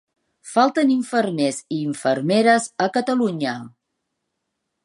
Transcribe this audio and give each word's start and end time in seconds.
Falten 0.51 0.93
infermers 0.93 1.59
i 1.77 1.79
infermeres 1.91 2.67
a 2.87 2.91
Catalunya. 2.97 3.55